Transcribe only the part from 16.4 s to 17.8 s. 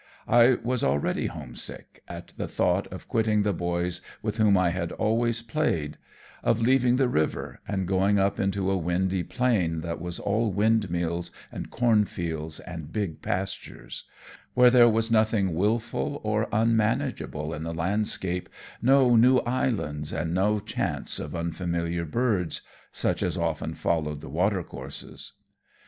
unmanageable in the